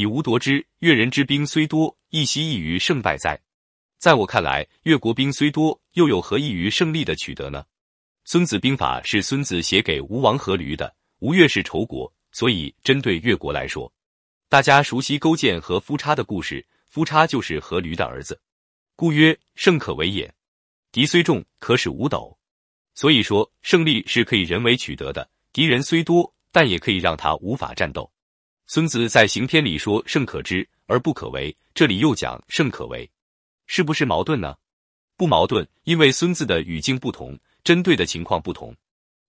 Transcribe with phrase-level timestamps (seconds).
[0.00, 0.66] 以无夺之。
[0.78, 3.38] 越人之兵虽多，亦希异于胜败哉？
[3.98, 7.62] 在我看来，越国兵虽多，又有何异于胜利的取得呢？
[8.24, 10.96] 孙子兵法是孙子写给吴王阖闾的。
[11.18, 13.92] 吴越是仇国，所以针对越国来说，
[14.48, 18.40] 大家熟悉勾践和夫差的故事，夫差就是阖闾的儿子，
[18.96, 20.32] 故曰胜可为也。
[20.90, 22.34] 敌虽众，可使五斗。
[22.94, 25.28] 所以说，胜利是可以人为取得的。
[25.52, 28.10] 敌人虽多，但也可以让他无法战斗。
[28.72, 33.10] 孙子在行篇里说胜可知而不可为，这里又讲胜可为，
[33.66, 34.56] 是不是矛盾呢？
[35.16, 38.72] 不矛盾，因为孙子的语境不同，针对的情况不同。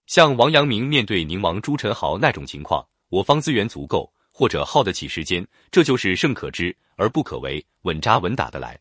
[0.06, 8.80] 像王阳明面对宁王朱宸濠那种情况，我方资源足够，或者耗得起时间，这就是胜可知而不可为，稳扎稳打的来。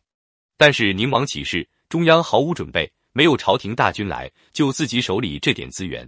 [0.57, 6.07] 但是宁王起事，中央毫无准备，没有朝廷大军来，就自己手里这点资源，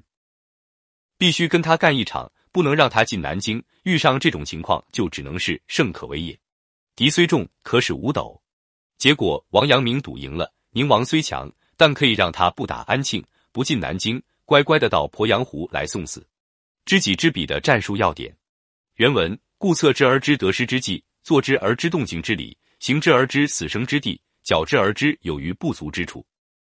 [1.17, 3.61] 必须跟他干一场，不能让他进南京。
[3.83, 6.39] 遇上这种情况，就只能是胜可为也。
[6.95, 8.41] 敌虽众，可使五斗。
[8.97, 14.21] 结果王阳明赌赢了，宁王虽强，但可以让他不打安庆，不进南京。
[14.45, 16.25] 乖乖的到鄱阳湖来送死，
[16.85, 18.35] 知己知彼的战术要点。
[18.95, 26.25] 原文：故策之而知得失之计，坐之而知动静之理，行之而知死生之地，矫之而知有余不足之处。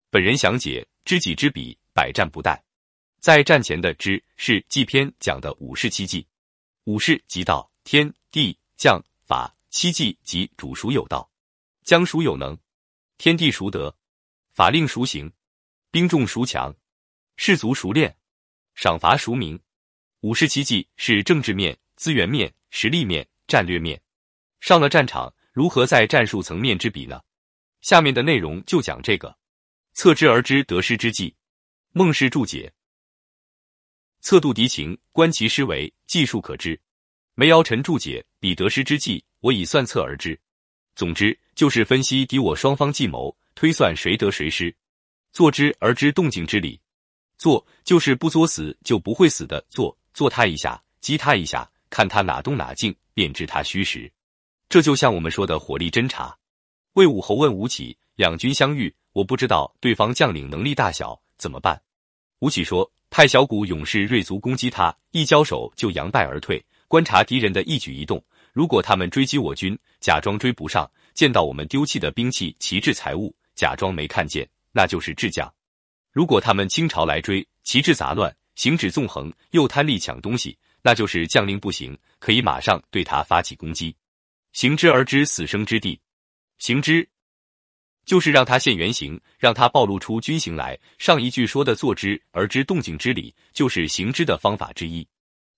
[0.10, 2.60] 本人详解：知己知彼，百战不殆。
[3.22, 6.28] 在战前的知是纪篇讲的五事七计，
[6.86, 11.32] 五事即道、天地将法；七计即主孰有道，
[11.84, 12.58] 将孰有能，
[13.20, 13.96] 天地孰得，
[14.54, 15.32] 法令孰行，
[15.92, 16.76] 兵众孰强。
[17.38, 18.18] 士卒熟练，
[18.74, 19.60] 赏罚孰明？
[20.22, 24.02] 五事七计是政治面、资源面、实力面、战略面。
[24.62, 27.22] 上了战场，如何在战术层面之比呢？
[27.82, 29.38] 下面的内容就讲这个。
[29.94, 31.36] 测之而知得失之计。
[31.92, 32.72] 孟氏注解：
[34.22, 36.80] 测度敌情，观其施为，计数可知。
[37.34, 40.40] 梅尧臣注解：彼得失之计，我以算策而知。
[40.96, 44.74] 总之，就是分析敌我双方计谋，推算谁得谁失。
[45.32, 46.80] 坐之而知动静之理。
[47.38, 54.12] 做就是不作死就不会死的做，做他一下，激他一下，看他哪动哪静，便知他虚实。
[54.70, 56.38] 这就像我们说的火力侦察。
[56.94, 61.82] 魏武侯问吴起，两军相遇，我不知道对方将领能力大小，怎么办？
[62.40, 68.24] 吴起说，派小股勇士锐卒攻击他，一交手就扬败而退，观察敌人的一举一动。
[68.54, 75.54] 如果他们追击我军，假装追不上，见到我们丢弃的兵器、旗帜、财物，假装没看见，那就是智将。
[76.14, 83.94] 如果他们倾巢来追，旗帜杂乱，行止纵横，又贪利抢东西，那就是将令不行，可以马上对他发起攻击。
[84.54, 86.00] 行之而知死生之地，
[86.60, 87.06] 行之
[88.06, 90.78] 就是让他现原形，让他暴露出军形来。
[90.98, 95.08] 上一句说的坐之而知动静之理，就是行之的方法之一。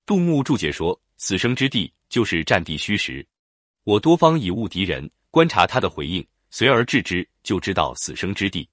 [0.06, 3.26] 杜牧注解说，死生之地就是战地虚实。
[3.84, 8.68] 我多方以误敌人，观察他的回应，随而治之，就知道死生之地。